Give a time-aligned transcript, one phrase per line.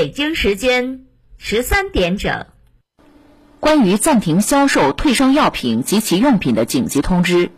[0.00, 1.04] 北京时间
[1.36, 2.46] 十三点整，
[3.60, 7.50] 关于暂停销售退烧药品及其用品的紧急通知。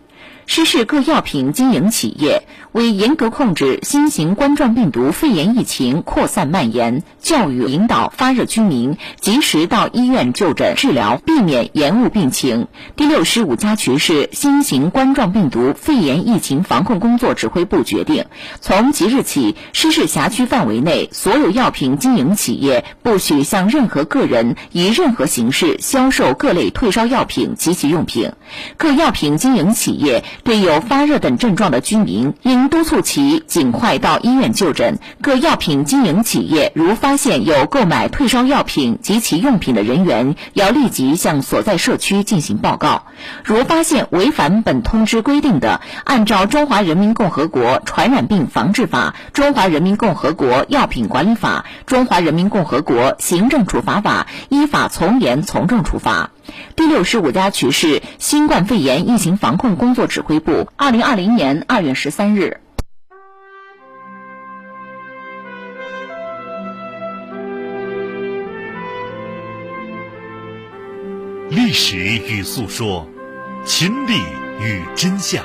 [0.46, 12.68] 失事各药品经营企业为严格控制新型冠状病毒肺炎疫情扩散蔓延，教育引导发热居民及时到医院就诊治疗，避免延误病情。
[12.96, 18.24] 第六十五家渠市新型冠状病毒肺炎疫情防控工作指挥部决定，
[18.60, 28.32] 从即日起，失事辖区范围内所有药品经营企业不许向任何个人以任何形式销售各类退烧药品及其用品。
[28.76, 30.24] 各药品经营企业。
[30.44, 34.98] 对有发热等症状的居民，应督促其尽快到医院就诊。
[35.20, 43.04] 各药品经营企业如发现有购买退烧药品及其用品的人员，要立即向所在社区进行报告。
[43.44, 56.30] 如发现违反本通知规定的，按照《中华人民共和国传染病防治法》《中华人民共和国药品管理法》《中华人民共和国行政处罚法》依法从严从重处罚。
[56.76, 62.60] 第六十五家渠市新冠肺炎疫情防控工作指挥部，二零二零年二月十三日。
[71.50, 73.06] 历史与诉说，
[73.64, 74.14] 亲历
[74.64, 75.44] 与真相，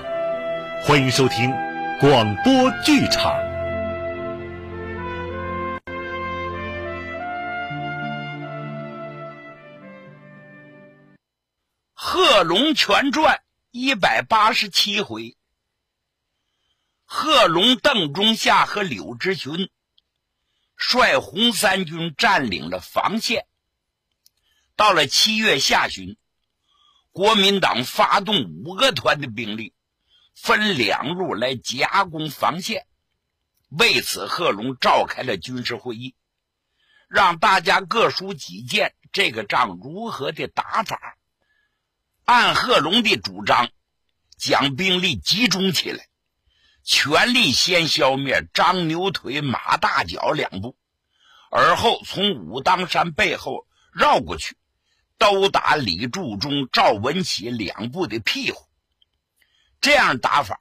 [0.84, 1.52] 欢迎收听
[2.00, 3.34] 广播剧场。
[12.38, 13.35] 《贺龙全传》
[13.71, 15.35] 一百八十七回，
[17.03, 19.71] 贺龙、邓中夏和柳直勋
[20.75, 23.47] 率红三军占领了防线。
[24.75, 26.15] 到了七月下旬，
[27.11, 29.73] 国民党发动五个团的兵力，
[30.35, 32.85] 分两路来夹攻防线。
[33.69, 36.14] 为此，贺龙召开了军事会议，
[37.09, 41.17] 让大家各抒己见，这个仗如何的打法。
[42.27, 43.70] 按贺龙的主张，
[44.38, 46.10] 将兵力集中起来，
[46.83, 50.76] 全力先消灭张牛腿、马大脚两部，
[51.49, 54.58] 而后从武当山背后绕过去，
[55.17, 58.59] 都打李柱中、赵文启两部的屁股。
[59.80, 60.59] 这样打法，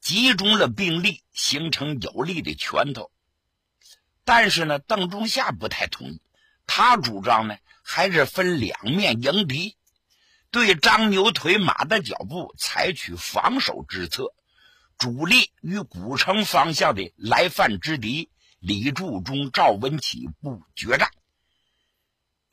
[0.00, 3.10] 集中了兵力，形成有力的拳头。
[4.24, 6.20] 但是呢，邓中夏不太同意，
[6.64, 9.76] 他主张呢，还是分两面迎敌。
[10.50, 14.34] 对张牛腿马的脚步采取防守之策，
[14.96, 21.10] 主力与古城方向的来犯之敌李柱中、赵文启部决战。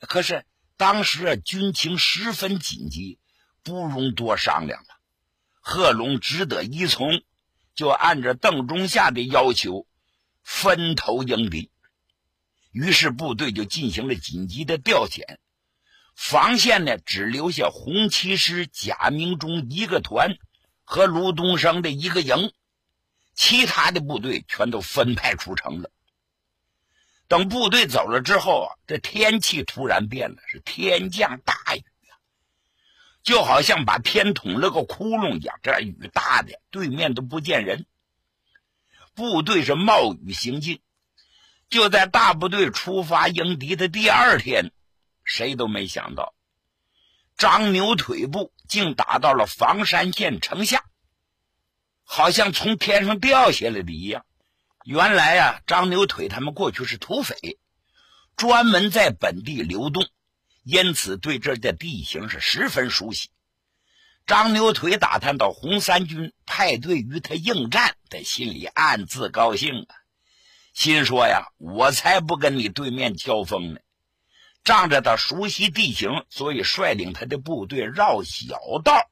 [0.00, 0.44] 可是
[0.76, 3.18] 当时啊，军情十分紧急，
[3.62, 4.88] 不容多商量了。
[5.60, 7.22] 贺龙只得依从，
[7.74, 9.86] 就按照邓中夏的要求，
[10.42, 11.70] 分头迎敌。
[12.70, 15.38] 于是部队就进行了紧急的调遣。
[16.14, 20.38] 防线呢，只留下红七师贾明忠一个团
[20.84, 22.52] 和卢东升的一个营，
[23.34, 25.90] 其他的部队全都分派出城了。
[27.26, 32.14] 等部队走了之后啊，这天气突然变了，是天降大雨啊，
[33.22, 35.58] 就好像把天捅了个窟窿一样。
[35.62, 37.86] 这雨大的，对面都不见人。
[39.14, 40.80] 部队是冒雨行进，
[41.70, 44.70] 就在大部队出发迎敌的第二天。
[45.24, 46.34] 谁都没想到，
[47.36, 50.84] 张牛腿部竟打到了房山县城下，
[52.04, 54.24] 好像从天上掉下来的一样。
[54.84, 57.58] 原来啊，张牛腿他们过去是土匪，
[58.36, 60.06] 专门在本地流动，
[60.62, 63.30] 因此对这的地形是十分熟悉。
[64.26, 69.96] 张牛腿打探到红三军派队与他应战，他心里暗自高兴啊，
[70.72, 73.80] 心说呀：“我才不跟你对面交锋呢。”
[74.64, 79.10] 仗着他熟悉地形，所以率领他的部队绕小道，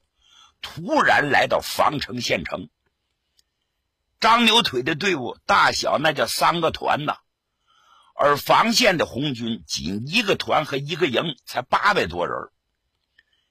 [0.63, 2.71] 突然来到防城县城。
[4.19, 7.19] 张牛腿的队伍大小那叫三个团呐，
[8.15, 12.35] 而防线的红军仅一个团和一个营，才八百多人。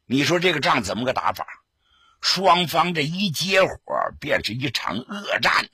[0.06, 1.46] 你说这个仗怎么个打法？
[2.20, 3.72] 双方这一接火，
[4.20, 5.70] 便是一场恶战呐！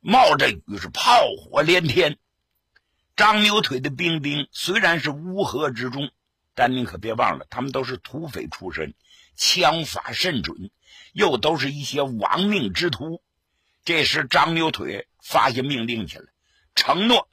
[0.00, 2.18] 冒着雨是炮火连天。
[3.18, 6.12] 张牛腿的兵丁虽然是乌合之众，
[6.54, 8.94] 但您可别忘了，他们都是土匪出身，
[9.34, 10.70] 枪法甚准，
[11.14, 13.20] 又都是一些亡命之徒。
[13.84, 16.26] 这时，张牛腿发下命令去了，
[16.76, 17.28] 承诺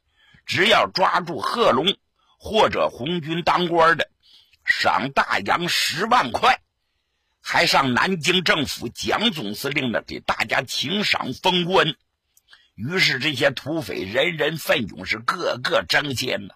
[0.48, 1.96] 只要抓住贺龙
[2.40, 4.10] 或者红军当官的，
[4.66, 6.62] 赏大洋十万块，
[7.40, 11.96] 还上南京政府蒋总司令那给大家请赏封官。
[12.76, 16.56] 于是这些土匪人人奋勇，是个个争先呐，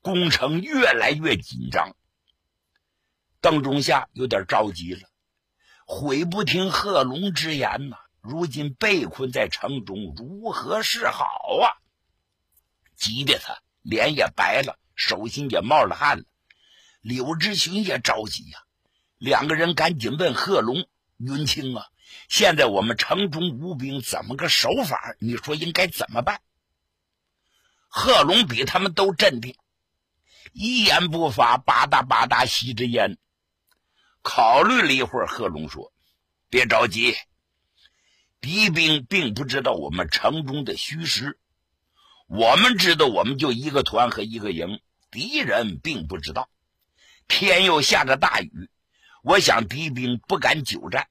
[0.00, 1.96] 攻城越来越紧张。
[3.40, 5.00] 邓中夏有点着急了，
[5.84, 11.26] 悔不听贺龙之言呐，如今被困在城中，如何是好
[11.60, 11.74] 啊？
[12.94, 16.24] 急得他脸也白了，手心也冒了汗了。
[17.00, 18.62] 柳志勋也着急呀，
[19.18, 20.86] 两个人赶紧问贺龙
[21.18, 21.86] ：“云清啊，
[22.32, 25.14] 现在我们城中无兵，怎么个守法？
[25.18, 26.40] 你说应该怎么办？”
[27.88, 29.54] 贺龙比他们都镇定，
[30.54, 33.18] 一言不发，吧嗒吧嗒吸着烟。
[34.22, 35.92] 考虑了一会儿，贺龙说
[36.48, 37.14] ：“别着急，
[38.40, 41.38] 敌兵并不知道我们城中的虚实，
[42.28, 44.80] 我们知道我们就一个团和一个营，
[45.10, 46.48] 敌人并不知道。”
[47.28, 48.70] 天又下着大雨，
[49.22, 51.08] 我想敌兵不敢久战。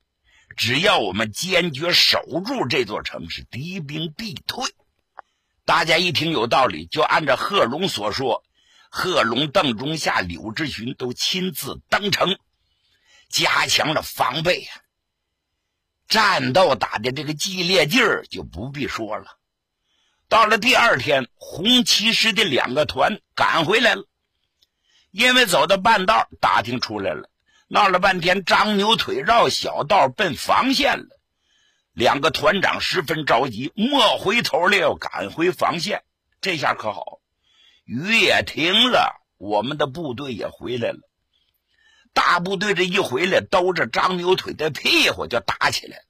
[0.56, 4.66] 只要我们坚决守住这座城市，敌兵必退。
[5.66, 8.44] 大家一听有道理，就按照贺龙所说，
[8.90, 12.38] 贺龙、邓中夏、柳志勋都亲自登城，
[13.30, 14.68] 加强了防备。
[16.08, 19.38] 战斗打的这个激烈劲儿就不必说了。
[20.28, 24.04] 到了第二天，红旗师的两个团赶回来了。
[25.12, 27.30] 因为走到半道，打听出来了，
[27.74, 31.22] 闹了半天，张牛腿绕小道奔防线了。
[31.94, 36.04] 两个团长十分着急，莫回头了，要赶回防线。
[36.42, 37.22] 这下可好，
[37.86, 41.00] 雨也停了，我们的部队也回来了。
[42.12, 46.04] 大部队这一回来，兜着张牛腿的屁股就打起来了。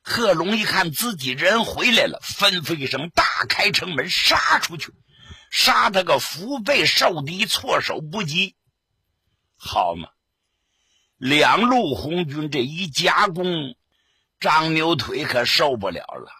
[0.00, 4.90] 贺龙一看自己人回来了，吩咐一声：“大开城门，杀出去！”
[5.52, 8.56] 杀他个腹背受敌，措手不及。
[9.58, 10.08] 好嘛，
[11.18, 13.74] 两路红军这一夹攻，
[14.38, 16.30] 张牛腿可受不了了，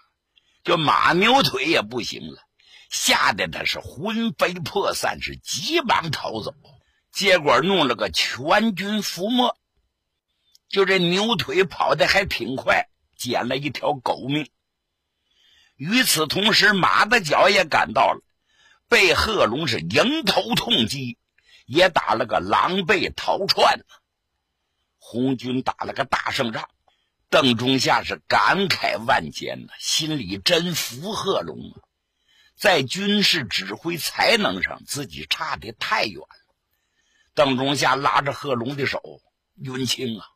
[0.62, 2.40] 就马牛腿也不行了，
[2.88, 6.54] 吓得他是魂飞魄散，是急忙逃走。
[7.10, 9.56] 结果弄了个全军覆没。
[10.69, 14.48] 就这牛腿跑的还挺快，捡了一条狗命。
[15.75, 18.20] 与此同时，马的脚也赶到了。
[18.88, 21.19] 被贺龙是迎头痛击，
[21.66, 23.80] 也打了个狼狈逃窜。
[25.10, 26.69] 红军打了个大胜仗，
[27.31, 31.81] 邓中夏是感慨万千呐，心里真服贺龙啊，
[32.55, 36.28] 在军事指挥才能上自己差的太远了。
[37.32, 39.00] 邓中夏拉着贺龙的手
[39.56, 40.26] ：“云清啊，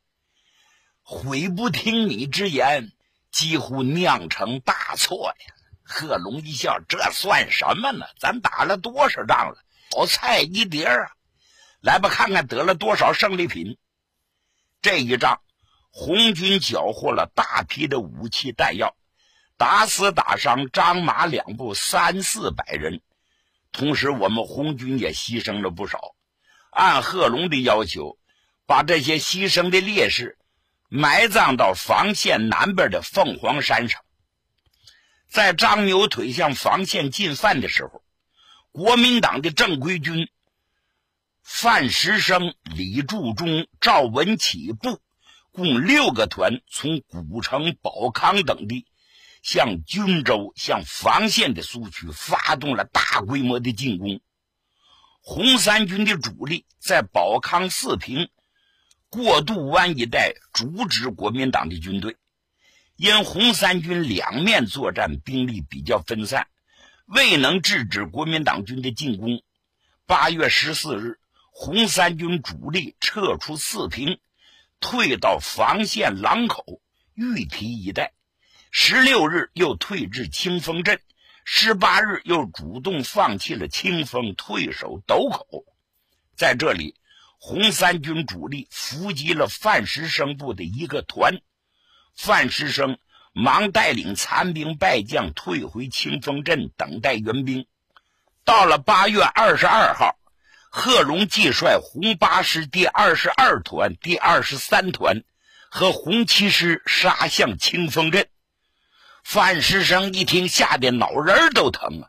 [1.03, 2.93] 悔不听你之言，
[3.31, 5.55] 几乎酿成大错呀。”
[5.85, 8.07] 贺龙一笑：“这算什么呢？
[8.19, 9.63] 咱打了多少仗了？
[9.91, 11.13] 好菜一碟啊！
[11.83, 13.77] 来吧，看看得了多少胜利品。
[14.83, 15.41] 这一仗，
[15.91, 18.97] 红军缴获了大批的武器弹药，
[19.57, 23.01] 打死打伤张马两部三四百人。
[23.71, 26.17] 同时，我们红军也牺牲了不少。
[26.71, 28.19] 按贺龙的要求，
[28.67, 30.37] 把这些牺牲的烈士
[30.89, 34.03] 埋葬到防线南边的凤凰山上。”
[35.31, 38.03] 在张牛腿向防线进犯的时候，
[38.73, 40.29] 国民党的正规军
[41.43, 45.01] 范石生、李柱忠、赵文启部
[45.51, 48.87] 共六个团，从古城、保康等地
[49.43, 54.21] 向军州、向防线的苏区发动了大规模的进攻。
[55.21, 58.29] 红三军的主力在保康、四平、
[59.09, 62.17] 过渡湾一带阻止国民党的军队。
[62.97, 66.47] 因红三军两面作战，兵力比较分散，
[67.07, 69.43] 未能制止国民党军的进攻。
[70.07, 71.19] 八月十四日，
[71.55, 74.19] 红三军主力撤出四平，
[74.81, 76.81] 退到防线狼口、
[77.15, 78.13] 玉堤一带。
[78.71, 80.99] 十六日又退至清风镇，
[81.45, 85.65] 十八日又主动放弃了清风，退守斗口。
[86.35, 86.97] 在这里，
[87.39, 91.43] 红三军主力伏击了范石生部的一个团。
[92.17, 92.99] 范石生
[93.33, 97.67] 忙带领残兵败将退回清风镇，等待援兵。
[98.43, 100.19] 到了八月二十二号，
[100.75, 105.23] 贺龙即率红八师第二十二团、第二十三团
[105.69, 108.27] 和红七师杀向清风镇。
[109.23, 112.09] 范师生一听，吓得脑仁都疼啊，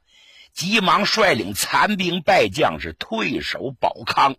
[0.53, 4.37] 急忙率领残兵败将是退守保康。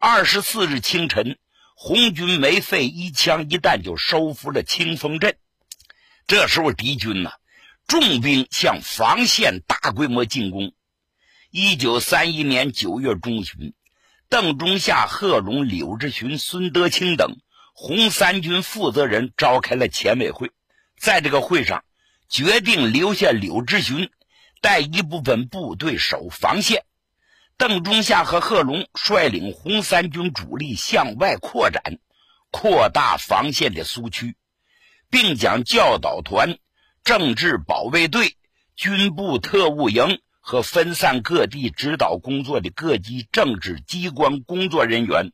[0.00, 1.38] 二十四日清晨。
[1.78, 5.36] 红军没费一枪一弹就收复了清风镇。
[6.26, 7.32] 这时候敌军呢，
[7.86, 10.72] 重兵向防线大规模进攻。
[11.58, 13.72] 一九三一年九月中旬，
[14.28, 17.38] 邓中夏、贺龙、柳志群、孙德清等
[17.72, 20.50] 红三军负责人召开了前委会，
[21.00, 21.82] 在这个会上
[22.28, 24.10] 决定留下柳直勋
[24.60, 26.84] 带一部分部队守防线。
[27.56, 31.82] 邓中夏和贺龙率领红三军主力向外扩展，
[32.50, 34.36] 扩大防线的苏区，
[35.08, 36.58] 并将教导团、
[37.02, 38.36] 政治保卫队、
[38.74, 45.32] 军部特务营和分散各地指导工作的各级政治机关工作人员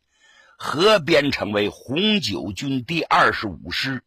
[0.57, 4.03] 合编成为红九军第二十五师，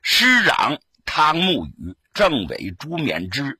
[0.00, 3.58] 师长汤沐雨，政委朱勉之，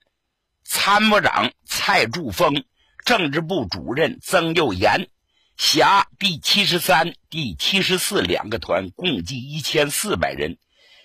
[0.65, 2.65] 参谋长蔡柱峰。
[3.05, 5.11] 政治部主任曾佑言
[5.59, 10.57] 辖第七十三、第七十四两个团，共计一千四百人，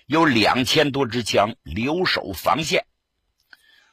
[0.06, 2.86] 有两千多支枪留守防线。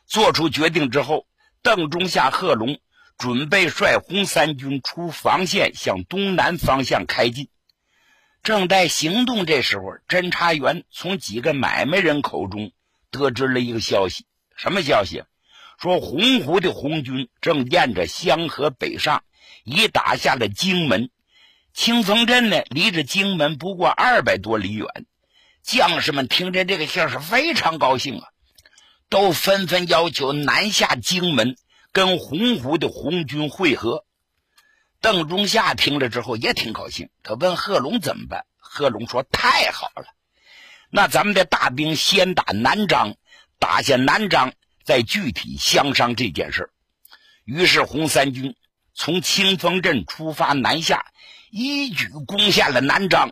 [0.08, 1.26] 做出决定之后，
[1.64, 2.80] 邓中夏、贺龙
[3.18, 7.50] 准备率红三军出防线，向东南方向开进。
[8.42, 12.72] 正在行动这时候，侦查员从几个买卖人口中
[13.12, 14.26] 得知了一个消息，
[14.56, 15.24] 什么消息？
[15.78, 19.24] 说洪湖的红军正沿着香河北上，
[19.64, 21.12] 已打下了荆门。
[21.74, 24.88] 清风镇呢，离着荆门不过二百多里远。
[25.64, 28.28] 将士们听着这个信是非常高兴啊，
[29.12, 31.58] 都纷纷要求南下荆门，
[31.92, 34.06] 跟洪湖的红军会合。
[35.02, 38.46] 邓中夏听了之后也挺高兴，他问贺龙怎么办？
[38.58, 40.06] 贺龙说：“太好了，
[40.90, 43.16] 那咱们的大兵先打南漳，
[43.60, 44.54] 打下南漳。”
[44.84, 46.72] 再具体相商这件事
[47.46, 48.56] 于是红三军
[48.96, 51.06] 从清风镇出发南下，
[51.52, 53.32] 一举攻下了南漳。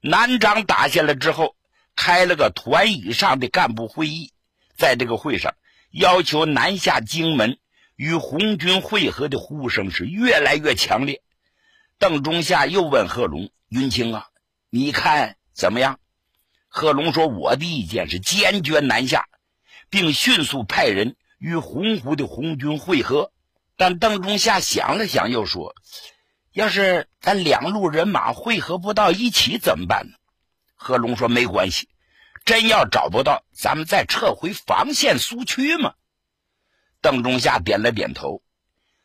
[0.00, 1.54] 南漳打下来之后，
[1.94, 4.32] 开了个团以上的干部会议，
[4.78, 5.54] 在这个会上
[5.90, 7.58] 要求南下荆门
[7.96, 11.20] 与红军会合的呼声是越来越强烈。
[11.98, 14.28] 邓中夏又问贺龙：“云清啊，
[14.70, 15.98] 你看怎么样？”
[16.68, 19.26] 贺龙说：“我的意见是坚决南下。”
[19.90, 23.32] 并迅速派人与洪湖的红军会合，
[23.78, 25.74] 但邓中夏想了想，又说
[26.52, 30.12] ：“要是咱两路人马汇合不到一起怎么办呢？”
[30.76, 31.88] 贺龙说：“没关系，
[32.48, 35.92] 真要找不到，咱们再撤回防线苏区嘛。”
[37.02, 38.42] 邓中夏点了点头。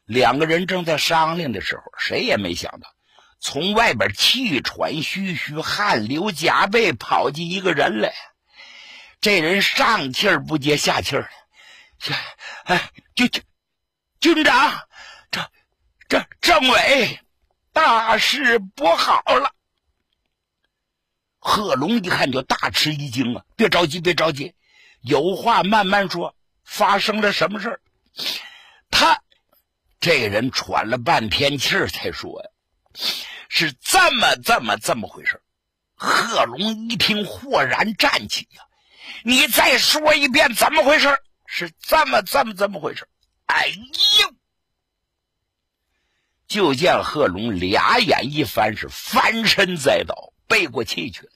[0.05, 2.87] 两个人正在商量的时候，谁也没想到，
[3.41, 8.13] 从外边气喘吁吁、汗流浃背跑进一个人来。
[9.19, 11.29] 这人上气儿不接下气儿
[11.99, 12.15] 的，
[12.63, 13.43] 哎，军军
[14.21, 14.87] 军长，
[15.31, 15.51] 这
[16.07, 17.19] 这政委，
[17.73, 19.51] 大事不好了！
[21.45, 23.43] 贺龙一看就大吃一惊啊！
[23.57, 24.55] 别着急，别着急，
[25.01, 26.33] 有话慢慢说。
[26.63, 27.81] 发生了什么事儿？
[28.89, 29.21] 他
[29.99, 32.49] 这人喘了半天气才说呀，
[33.49, 35.41] 是这么这么这么回事
[35.95, 38.63] 贺龙一听，豁然站起呀。
[39.23, 41.09] 你再说一遍怎么回事？
[41.45, 43.05] 是这么这么这么回事？
[43.47, 44.33] 哎呦！
[46.47, 51.31] 就见贺龙俩眼一翻，是翻身栽倒，背过气去了。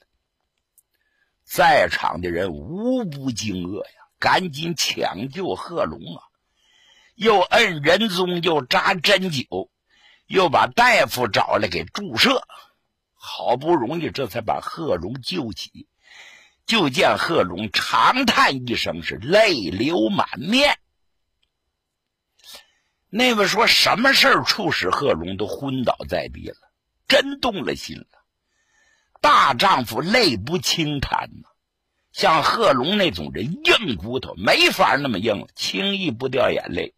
[1.43, 6.23] 在场的人无不惊愕呀，赶紧抢救贺龙啊！
[7.15, 9.69] 又摁人中，又扎针灸，
[10.27, 12.45] 又把大夫找来给注射，
[13.13, 15.87] 好不容易这才把贺龙救起。
[16.65, 20.77] 就见贺龙长叹一声，是泪流满面。
[23.09, 26.57] 那位说什么事儿促使贺龙都昏倒在地了？
[27.07, 28.16] 真动了心了。
[29.29, 31.49] 大丈夫泪不轻弹呐，
[32.13, 36.93] 像贺龙那种人，硬骨头没法那么硬，轻易不掉眼泪。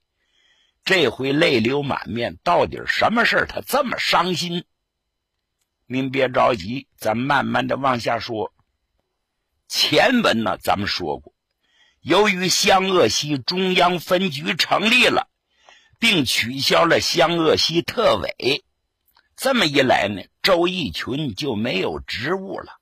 [0.86, 3.48] 这回泪流满面，到底什么事？
[3.50, 4.64] 他这么伤心？
[5.88, 8.54] 您别着急，咱慢慢的往下说。
[9.68, 11.34] 前文呢，咱们说过，
[12.00, 15.28] 由于湘鄂西中央分局成立了，
[15.98, 18.64] 并取消了湘鄂西特委，
[19.36, 22.80] 这么一来呢，周逸群就没有职务了。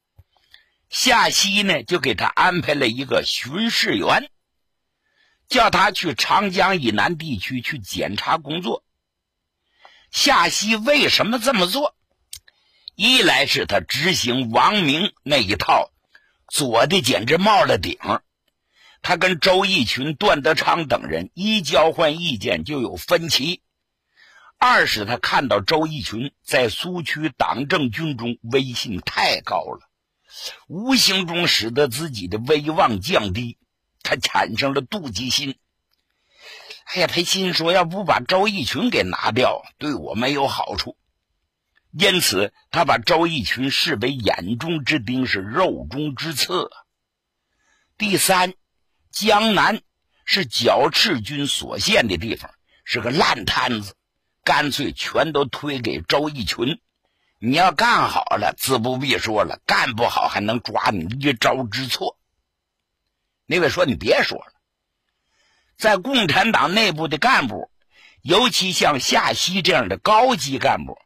[0.89, 4.29] 夏曦呢，就给他安排了一个巡视员，
[5.49, 8.85] 叫他去长江以南地区去检查工作。
[10.11, 11.93] 夏曦为什么这么做？
[12.95, 15.91] 一来是他执行王明那一套。
[16.47, 17.97] 左的简直冒了顶，
[19.01, 23.59] 他跟周逸群、段德昌等人一交换意见就有分歧；
[24.59, 29.87] 二是他看到周逸群在苏区党政军中威信太高了，
[30.67, 33.57] 无形中使得自己的威望降低，
[34.01, 35.57] 他产生了妒忌心。
[36.85, 40.97] 哎呀，他心说，要不把周逸群给拿掉，对我没有好处。
[41.91, 46.69] 因此，他把周逸群视为眼中之钉，是肉中之刺。
[47.97, 48.53] 第三，
[49.11, 49.81] 江南
[50.25, 52.51] 是剿赤军所陷的地方，
[52.85, 53.95] 是个烂摊子，
[54.47, 56.79] 干脆全都推给周逸群。
[57.37, 62.17] 你要干好了，自不必说了；干不好，还能抓你一招之错。
[63.45, 64.53] 那位说：“你别说了，
[65.75, 67.69] 在共产党内部的干部，
[68.21, 70.97] 尤其像夏曦这样的高级干部，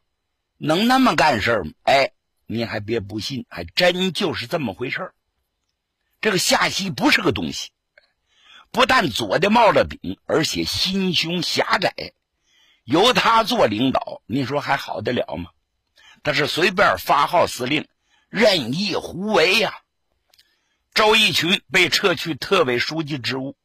[0.56, 2.12] 能那么干事吗？”哎，
[2.46, 5.12] 你还别不信，还真就是这么回事
[6.20, 7.72] 这个夏曦不是个东西，
[8.70, 12.14] 不但左的冒了顶，而且心胸狭窄。
[12.84, 15.50] 由他做领导，你说还好得了吗？
[16.22, 17.88] 他是随便发号司令，
[18.28, 19.74] 任意胡为呀。
[20.94, 23.56] 周逸群被撤去特委书记职务，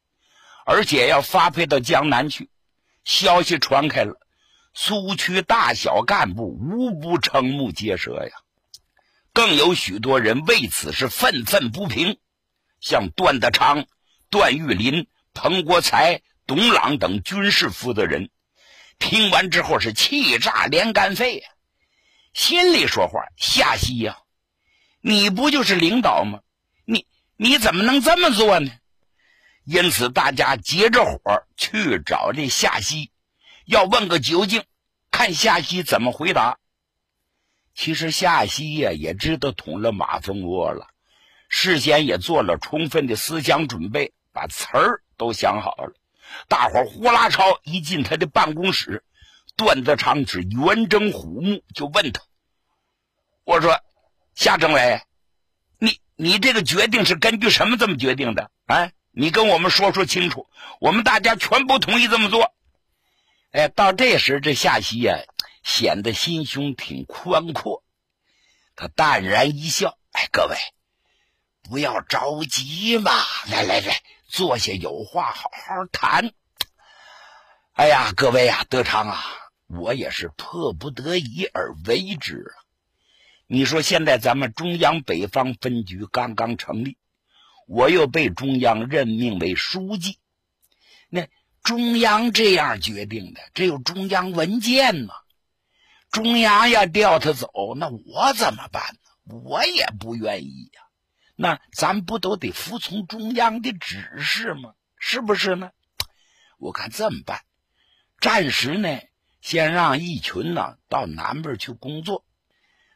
[0.64, 2.48] 而且要发配到江南去。
[3.04, 4.18] 消息传开了，
[4.74, 8.36] 苏区大小干部无不瞠目结舌呀。
[9.32, 12.18] 更有许多人为此是愤愤不平，
[12.80, 13.86] 像段德昌、
[14.30, 18.30] 段玉林、彭国才、董朗等军事负责人，
[18.98, 21.48] 听完之后是气炸连肝肺呀。
[22.34, 24.18] 心里说话：“夏曦呀，
[25.00, 26.40] 你不就是领导吗？
[26.84, 28.70] 你你怎么能这么做呢？”
[29.64, 33.10] 因此，大家结着火去找这夏曦，
[33.66, 34.64] 要问个究竟，
[35.10, 36.58] 看夏曦怎么回答。
[37.74, 40.88] 其实夏曦呀也知道捅了马蜂窝了，
[41.48, 45.92] 事先也做了充分的思想准备，把词儿都想好了。
[46.48, 49.04] 大伙呼啦超一进他的办公室，
[49.56, 52.22] 段德昌是圆睁虎目，就问他。
[53.44, 53.80] 我说
[54.34, 55.00] ：“夏政委，
[55.78, 58.50] 你你这个决定是根据什么这么决定的？
[58.66, 60.48] 啊，你跟我们说说清楚，
[60.80, 62.52] 我们大家全部同意这么做。”
[63.50, 65.20] 哎，到这时，这夏曦呀
[65.62, 67.82] 显得心胸挺宽阔，
[68.76, 70.56] 他淡然一笑：“哎，各位，
[71.62, 73.10] 不要着急嘛，
[73.50, 76.32] 来来来，坐下，有话好好谈。
[77.72, 79.24] 哎呀，各位啊，德昌啊，
[79.66, 82.52] 我也是迫不得已而为之啊。”
[83.50, 86.98] 你说现在咱们中央北方分局刚刚成立，
[87.66, 90.18] 我又被中央任命为书记，
[91.08, 91.26] 那
[91.62, 95.14] 中央这样决定的，这有中央文件嘛？
[96.10, 99.34] 中央要调他走，那我怎么办呢？
[99.34, 100.82] 我也不愿意呀。
[101.40, 104.74] 那咱不都得服从中央的指示吗？
[104.98, 105.70] 是不是呢？
[106.58, 107.42] 我看这么办，
[108.20, 108.98] 暂时呢，
[109.40, 112.24] 先让一群呢到南边去工作。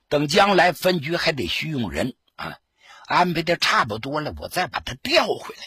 [0.09, 2.59] 等将来分局还得需用人啊，
[3.07, 5.63] 安排的差不多了，我再把他调回来，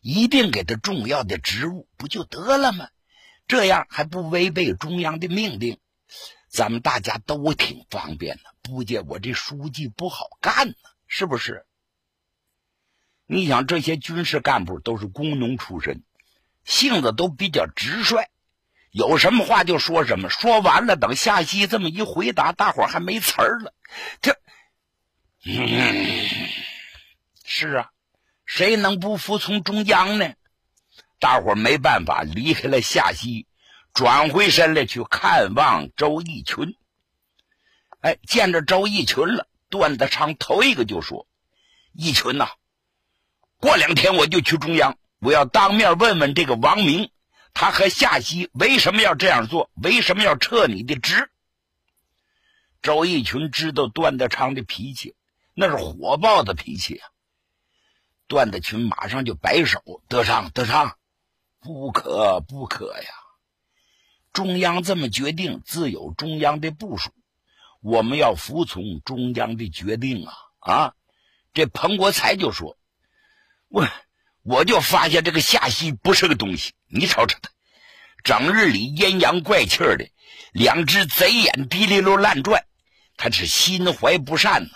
[0.00, 2.88] 一定给他重要的职务，不就得了吗？
[3.46, 5.78] 这样还不违背中央的命令，
[6.48, 8.44] 咱们大家都挺方便的。
[8.62, 10.74] 不见我这书记不好干呢，
[11.06, 11.66] 是不是？
[13.30, 16.02] 你想，这些军事干部都是工农出身，
[16.64, 18.24] 性子都比较直率。
[18.90, 23.74] 有什么话就说什么，说完了，等夏曦这么一回答，大伙还没词儿了。
[24.22, 24.32] 这，
[25.44, 26.16] 嗯，
[27.44, 27.90] 是啊，
[28.46, 30.32] 谁能不服从中央呢？
[31.20, 33.46] 大伙没办法，离开了夏曦，
[33.92, 36.78] 转回身来去看望周义群。
[38.00, 41.26] 哎，见着周义群了，段德昌头一个就说
[41.92, 42.48] ：“义群呐，
[43.60, 47.10] 过两天我就去中央，我要当面问问这个王明。”
[47.54, 49.68] 他和夏曦为什么要这样做？
[49.82, 51.28] 为什么要撤你的职？
[52.82, 55.16] 周逸群知道段德昌的脾气，
[55.54, 57.08] 那是火爆的脾气啊。
[58.28, 60.96] 段德群马上就摆手：“德昌，德昌，
[61.58, 63.10] 不可，不可呀！
[64.32, 67.10] 中央这么决定，自有中央的部署，
[67.80, 70.94] 我们要服从中央的决定啊！”啊，
[71.54, 72.77] 这彭国才就说
[73.68, 73.88] ：“我。”
[74.44, 77.50] 我就发现这个夏曦不是个东西，你瞅瞅他，
[78.24, 80.08] 整日里阴阳怪气的，
[80.52, 82.64] 两只贼眼滴溜溜乱转，
[83.18, 84.70] 他是心怀不善呢。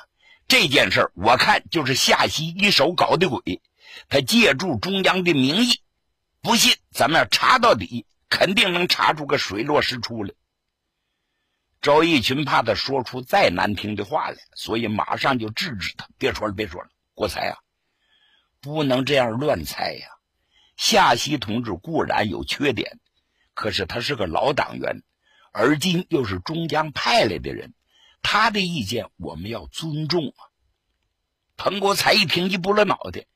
[0.47, 3.63] 这件事我看就是夏曦一手搞的鬼，
[4.11, 5.81] 他借助中央的名义，
[6.43, 10.35] 不信咱们要查到底，肯定能查出个水落石出来。
[11.81, 17.57] 周一群怕他说出再难听的话来，所以马上就制止他，别说了，别说了，国才啊。
[18.63, 20.07] 不能这样乱猜呀！
[20.77, 23.01] 夏曦同志固然有缺点，
[23.55, 25.03] 可是他是个老党员，
[25.53, 27.75] 而今又是中央派来的人，
[28.23, 30.41] 他的意见我们要尊重啊。
[31.57, 33.27] 彭国才一听，一拨了脑袋，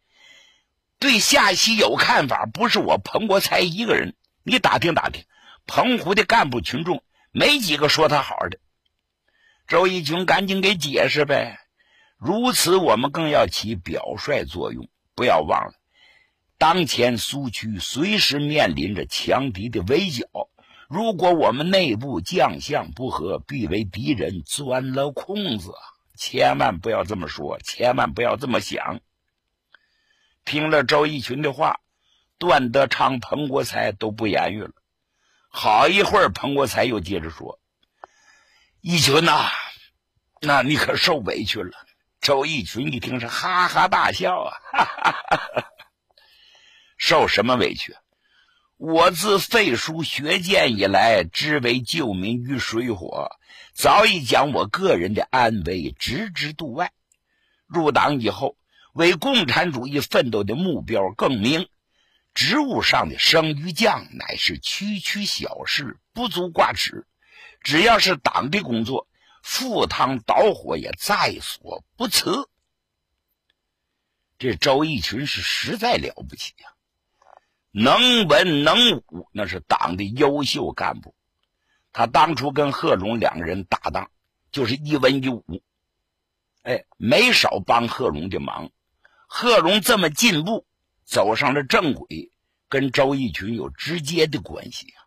[1.01, 4.17] 对夏曦有看法，不是我彭国才一个人。
[4.45, 5.25] 你打听打听，
[5.67, 8.59] 澎湖的干部群众没几个说他好的。
[9.67, 11.59] 周一群赶紧给解释呗，
[12.17, 14.89] 如此我们更要起表率作用。
[15.17, 15.73] 不要忘了，
[16.59, 20.27] 当前苏区随时面临着强敌的围剿，
[20.89, 25.73] 如果我们内部将相不和，必为敌人钻了空子。
[26.19, 29.01] 千万不要这么说，千万不要这么想。
[30.45, 31.81] 听了周逸群的话，
[32.39, 34.73] 段德昌、彭国才都不言语了。
[35.49, 37.59] 好一会儿，彭国才又接着说
[38.81, 39.49] ：“逸群呐，
[40.43, 41.73] 那你可受委屈了。”
[42.27, 45.69] 周逸群一听是哈哈大笑啊，哈哈哈哈
[46.99, 47.95] 受什么委屈？
[48.77, 53.31] 我自废书学剑以来，只为救民于水火，
[53.75, 56.91] 早已将我个人的安危置之度外。
[57.69, 58.57] 入党以后，
[58.93, 61.69] 为共产主义奋斗的目标更明。
[62.35, 67.07] 职务上的升与降，乃是区区小事，不足挂齿。
[67.63, 69.07] 只要是党的工作，
[69.49, 72.51] 赴汤蹈火也在所不辞。
[74.39, 76.75] 这周逸群是实在了不起呀！
[77.71, 81.15] 能文能武，那是党的优秀干部。
[81.93, 84.11] 他当初跟贺龙两个人搭档，
[84.51, 85.63] 就是一文一武，
[86.63, 88.69] 哎，没少帮贺龙的忙。
[89.29, 90.67] 贺龙这么进步，
[91.05, 92.33] 走上了正轨，
[92.69, 95.06] 跟周逸群有直接的关系啊。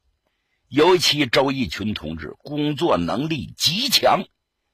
[0.70, 4.24] 尤其周逸群同志工作能力极强，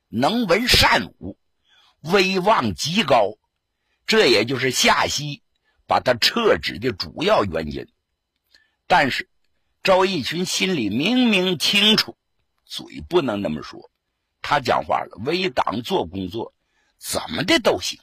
[0.09, 1.37] 能文善武，
[2.01, 3.37] 威望极高，
[4.05, 5.41] 这也就是夏曦。
[5.87, 7.87] 把他撤职的主要原因，
[8.87, 9.29] 但是
[9.83, 12.17] 周逸群心里明明清楚，
[12.65, 13.91] 嘴不能那么说。
[14.41, 16.55] 他讲话了，为党做工作，
[16.97, 17.99] 怎么的都行，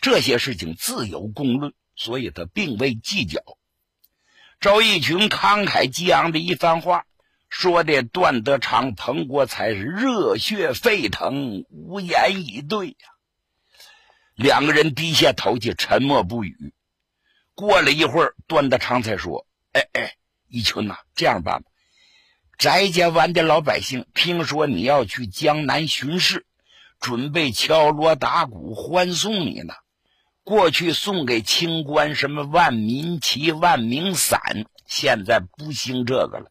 [0.00, 3.42] 这些事情自有公论，所以他并未计较。
[4.60, 7.06] 周逸群慷慨激昂的一番话，
[7.50, 12.94] 说的段德昌、彭国才是热血沸腾，无言以对呀。
[14.36, 16.72] 两个人低下头去，沉默不语。
[17.54, 20.14] 过了一会儿，段德昌才说：“哎哎，
[20.48, 21.68] 一群呐，这样办吧，
[22.56, 26.46] 翟家湾的老百姓听说你要去江南巡视，
[27.00, 29.74] 准备敲锣打鼓欢送你呢。
[30.44, 34.40] 过去送给清官什么万民旗、万民伞，
[34.86, 36.50] 现在不兴这个了。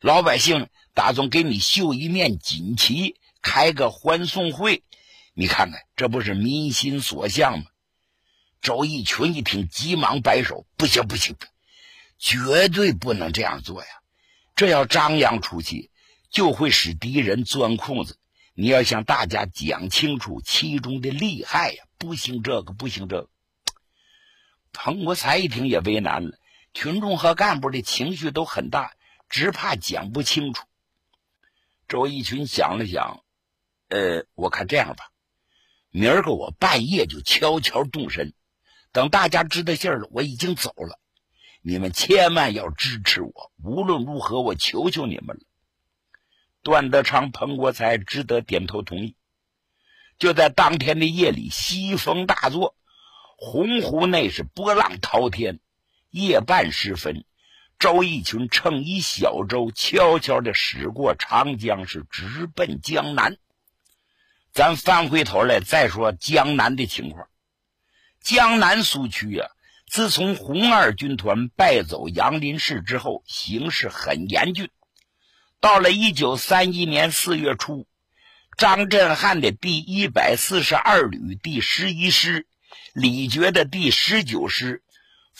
[0.00, 4.84] 老百姓打算给你绣一面锦旗，开个欢送会。
[5.34, 7.64] 你看看，这不是民心所向吗？”
[8.62, 11.36] 周逸群一听，急忙摆手：“不行，不行，
[12.18, 13.88] 绝对不能这样做呀！
[14.56, 15.90] 这要张扬出去，
[16.30, 18.18] 就会使敌人钻空子。
[18.54, 21.84] 你要向大家讲清楚其中的利害呀！
[21.98, 23.28] 不行，这个不行，这个。”
[24.72, 26.38] 彭国才一听也为难了，
[26.74, 28.92] 群众和干部的情绪都很大，
[29.28, 30.64] 只怕讲不清楚。
[31.86, 33.22] 周一群想了想，
[33.88, 35.10] 呃，我看这样吧，
[35.90, 38.34] 明儿个我半夜就悄悄动身。
[38.92, 40.98] 等大家知道信儿了，我已经走了。
[41.60, 45.42] 你们千万要支持我，无论如何，我求求你们了。
[46.62, 49.16] 段德昌、彭国才只得点头同意。
[50.18, 52.74] 就在当天的夜里，西风大作，
[53.36, 55.60] 洪湖内是波浪滔天。
[56.10, 57.24] 夜半时分，
[57.78, 63.36] 周逸群乘一小舟，悄悄地驶过长江，是直奔江南。
[64.52, 67.28] 咱翻回头来再说江南的情况。
[68.20, 69.46] 江南苏区呀，
[69.86, 74.70] 自从红二军团败走杨林市之后，形势很严峻。
[75.60, 77.86] 到了一九三一年四月初，
[78.56, 82.48] 张振汉的第一百四十二旅第十一师、
[82.92, 84.82] 李觉的第十九师，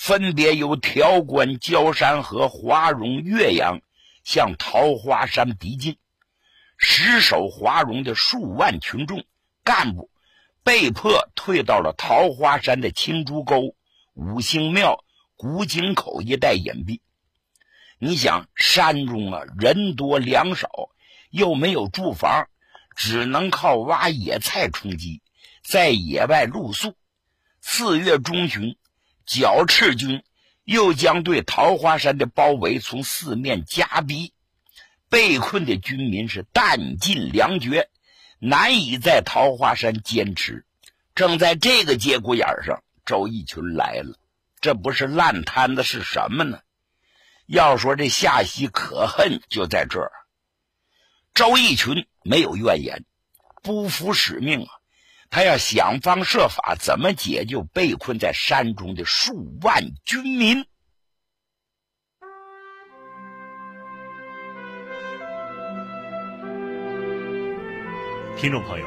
[0.01, 3.81] 分别由条关、焦山和华容、岳阳
[4.23, 5.99] 向桃花山逼近，
[6.79, 9.25] 失守华容的数万群众
[9.65, 10.09] 干部。
[10.63, 13.75] 被迫退到了桃花山的青竹沟、
[14.15, 15.05] 五星庙、
[15.37, 17.01] 古井口一带隐蔽。
[17.99, 20.71] 你想，山中啊人多粮少，
[21.31, 22.47] 又没有住房，
[22.95, 25.23] 只能靠挖野菜充饥，
[25.65, 26.95] 在野外露宿。
[27.61, 28.77] 四月中旬，
[29.29, 30.25] 剿赤军
[30.65, 34.33] 又将对桃花山的包围从四面夹逼，
[35.11, 37.91] 被困的军民是弹尽粮绝。
[38.41, 40.65] 难以在桃花山坚持，
[41.15, 44.17] 正在这个节骨眼上，周逸群来了。
[44.61, 46.61] 这不是烂摊子是什么呢？
[47.47, 50.11] 要说这夏曦可恨，就在这儿。
[51.35, 53.05] 周逸群没有怨言，
[53.63, 54.69] 不服使命啊！
[55.31, 60.65] 他要想方设法，怎么解救被困在山中的数万军民。
[68.37, 68.87] 听众朋友，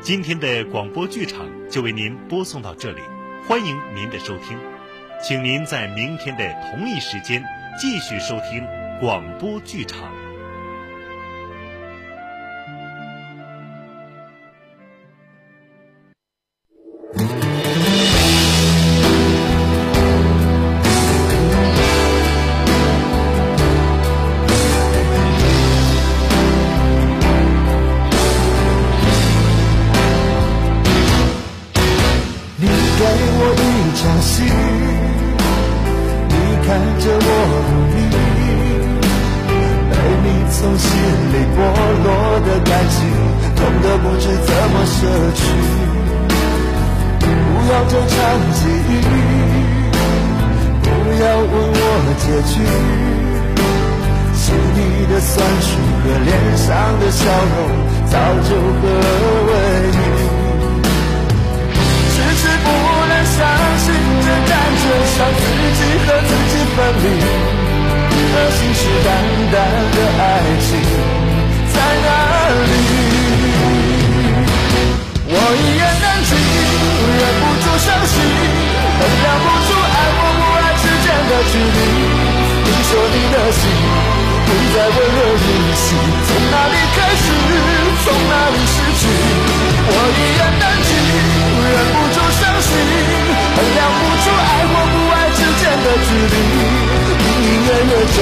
[0.00, 3.00] 今天的广播剧场就为您播送到这里，
[3.46, 4.58] 欢迎您的收听。
[5.22, 7.44] 请您在明天的同一时间
[7.78, 8.66] 继续收听
[9.00, 10.27] 广播剧场。
[86.98, 87.24] 开始，
[88.02, 89.06] 从哪里失去？
[89.86, 90.90] 我一言难尽，
[91.62, 92.70] 忍不住伤心，
[93.54, 96.36] 衡量不出爱或不爱之间的距离。
[97.22, 98.18] 隐隐约约中，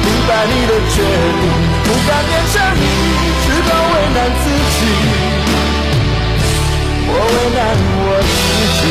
[0.00, 0.96] 明白你的决
[1.40, 1.44] 定，
[1.84, 2.82] 不敢勉强你，
[3.44, 4.78] 只好为难自己。
[7.12, 7.58] 我为难
[8.00, 8.32] 我自
[8.80, 8.82] 己。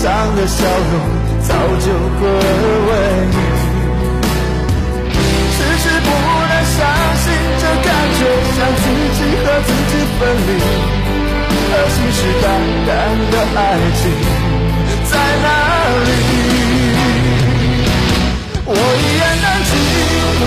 [0.00, 0.06] 上
[0.36, 0.94] 的笑容
[1.42, 1.50] 早
[1.82, 2.20] 就合
[2.86, 2.90] 为
[3.34, 3.36] 一。
[5.50, 6.08] 迟迟不
[6.46, 6.78] 能相
[7.18, 7.26] 信，
[7.58, 8.20] 这感觉
[8.54, 8.84] 像自
[9.16, 10.50] 己和自己分离，
[11.74, 12.46] 而信誓旦
[12.86, 12.88] 旦
[13.32, 13.60] 的爱
[13.98, 14.00] 情
[15.10, 15.46] 在哪
[16.06, 16.08] 里？
[18.66, 19.70] 我一言难尽，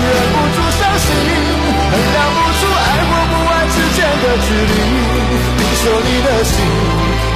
[0.00, 1.04] 忍不住伤心，
[1.90, 4.74] 衡量不出爱或不爱之间的距离。
[5.58, 6.56] 你说你的心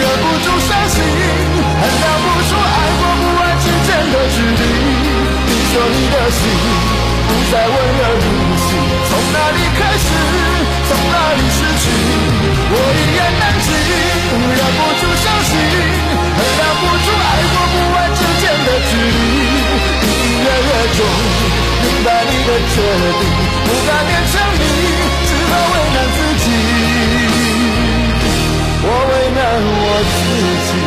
[0.00, 4.64] 忍不住伤心，衡量不出爱或不爱之间的距离。
[5.44, 6.40] 你说你的心
[7.28, 8.26] 不再温热如
[8.64, 8.68] 昔，
[9.08, 10.08] 从哪里开始，
[10.88, 11.84] 从哪里失去？
[12.72, 13.68] 我一言难尽，
[14.56, 15.52] 忍不住伤心，
[16.32, 19.20] 衡量不出爱或不爱之间的距离。
[20.00, 20.98] 隐隐约约中，
[21.84, 22.74] 明白你的决
[23.20, 23.22] 定，
[23.64, 24.64] 不敢勉强你，
[25.28, 26.89] 只好为难自己。
[29.34, 30.79] 难我自己。